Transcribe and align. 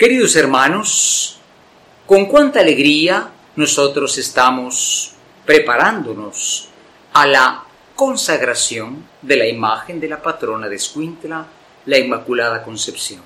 Queridos 0.00 0.34
hermanos, 0.34 1.36
con 2.06 2.24
cuánta 2.24 2.60
alegría 2.60 3.32
nosotros 3.54 4.16
estamos 4.16 5.12
preparándonos 5.44 6.70
a 7.12 7.26
la 7.26 7.64
consagración 7.94 9.06
de 9.20 9.36
la 9.36 9.46
imagen 9.46 10.00
de 10.00 10.08
la 10.08 10.22
patrona 10.22 10.70
de 10.70 10.76
Escuintla, 10.76 11.46
la 11.84 11.98
Inmaculada 11.98 12.62
Concepción. 12.62 13.20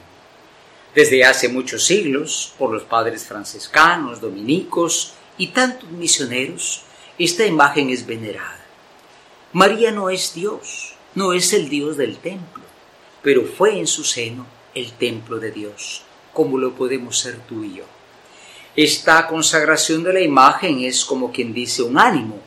Desde 0.93 1.25
hace 1.25 1.49
muchos 1.49 1.85
siglos, 1.85 2.53
por 2.59 2.73
los 2.73 2.83
padres 2.83 3.25
franciscanos, 3.25 4.21
dominicos 4.21 5.13
y 5.39 5.53
tantos 5.53 5.89
misioneros, 5.93 6.83
esta 7.17 7.47
imagen 7.47 7.91
es 7.91 8.05
venerada. 8.05 8.65
María 9.53 9.93
no 9.93 10.11
es 10.11 10.35
Dios, 10.35 10.97
no 11.15 11.35
es 11.35 11.53
el 11.53 11.69
Dios 11.69 11.97
del 11.97 12.17
templo, 12.17 12.65
pero 13.23 13.45
fue 13.45 13.79
en 13.79 13.87
su 13.87 14.03
seno 14.03 14.45
el 14.75 14.91
templo 14.95 15.39
de 15.39 15.53
Dios, 15.53 16.03
como 16.35 16.59
lo 16.59 16.75
podemos 16.75 17.19
ser 17.19 17.39
tú 17.49 17.65
y 17.65 17.77
yo. 17.77 17.85
Esta 18.77 19.27
consagración 19.27 20.03
de 20.03 20.13
la 20.13 20.21
imagen 20.21 20.81
es 20.81 21.05
como 21.05 21.33
quien 21.33 21.55
dice 21.55 21.83
un 21.83 21.99
ánimo 21.99 22.41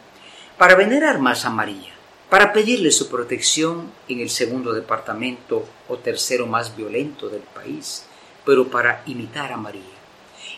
para 0.58 0.76
venerar 0.76 1.20
más 1.20 1.46
a 1.46 1.50
María, 1.50 1.94
para 2.30 2.54
pedirle 2.54 2.92
su 2.92 3.10
protección 3.10 3.92
en 4.08 4.20
el 4.20 4.30
segundo 4.30 4.74
departamento 4.74 5.66
o 5.88 5.98
tercero 5.98 6.46
más 6.46 6.76
violento 6.76 7.30
del 7.30 7.42
país, 7.42 8.06
pero 8.46 8.68
para 8.68 9.02
imitar 9.08 9.52
a 9.52 9.58
María 9.58 9.98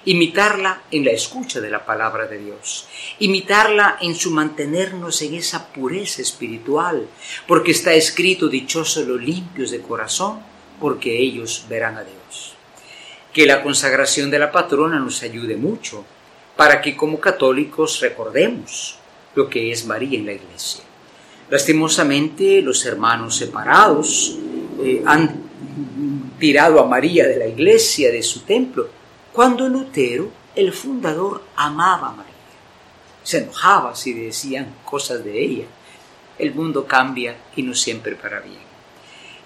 imitarla 0.06 0.84
en 0.92 1.06
la 1.06 1.12
escucha 1.12 1.60
de 1.60 1.70
la 1.70 1.86
palabra 1.86 2.26
de 2.28 2.40
Dios, 2.40 2.88
imitarla 3.20 3.98
en 4.02 4.16
su 4.16 4.32
mantenernos 4.32 5.22
en 5.22 5.36
esa 5.36 5.68
pureza 5.74 6.22
espiritual, 6.22 7.08
porque 7.48 7.72
está 7.72 7.94
escrito 7.94 8.48
dichosos 8.48 9.08
los 9.08 9.22
limpios 9.22 9.72
de 9.72 9.82
corazón, 9.82 10.40
porque 10.80 11.18
ellos 11.18 11.66
verán 11.70 11.98
a 11.98 12.04
Dios. 12.04 12.56
Que 13.34 13.46
la 13.46 13.62
consagración 13.62 14.32
de 14.32 14.40
la 14.40 14.52
patrona 14.52 15.00
nos 15.00 15.22
ayude 15.24 15.56
mucho 15.56 16.06
para 16.56 16.82
que 16.82 16.98
como 16.98 17.20
católicos 17.20 18.00
recordemos 18.02 18.98
lo 19.36 19.50
que 19.50 19.72
es 19.72 19.86
María 19.86 20.20
en 20.20 20.26
la 20.26 20.34
iglesia. 20.34 20.84
Lastimosamente 21.50 22.62
los 22.62 22.86
hermanos 22.86 23.38
separados 23.38 24.38
eh, 24.84 25.02
han 25.06 25.44
tirado 26.38 26.80
a 26.80 26.88
María 26.88 27.28
de 27.28 27.38
la 27.38 27.48
iglesia, 27.48 28.12
de 28.12 28.24
su 28.24 28.42
templo, 28.42 28.90
cuando 29.34 29.68
Lutero, 29.68 30.32
el 30.56 30.74
fundador, 30.74 31.44
amaba 31.56 32.10
a 32.10 32.12
María. 32.12 32.34
Se 33.24 33.40
enojaba 33.40 33.96
si 33.96 34.14
decían 34.14 34.76
cosas 34.86 35.24
de 35.24 35.44
ella. 35.44 35.66
El 36.38 36.54
mundo 36.54 36.86
cambia 36.86 37.36
y 37.56 37.64
no 37.64 37.74
siempre 37.74 38.16
para 38.16 38.40
bien. 38.40 38.69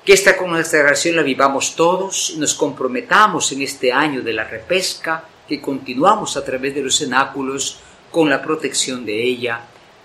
Que 0.05 0.11
esta 0.13 0.35
consagración 0.35 1.15
la 1.15 1.23
vivamos 1.23 1.75
todos 1.75 2.31
y 2.35 2.37
nos 2.37 2.53
comprometamos 2.53 3.53
en 3.53 3.61
este 3.61 3.93
año 3.93 4.21
de 4.21 4.33
la 4.33 4.43
repesca, 4.43 5.23
que 5.47 5.61
continuamos 5.61 6.35
a 6.35 6.43
través 6.43 6.75
de 6.75 6.81
los 6.81 6.97
cenáculos 6.97 7.79
con 8.11 8.29
la 8.29 8.41
protección 8.41 9.05
de 9.05 9.23
ella. 9.23 9.61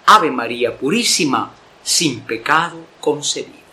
Ave 0.06 0.30
María 0.30 0.77
Purísima, 0.77 1.52
sin 1.82 2.20
pecado 2.20 2.78
concebida. 3.00 3.67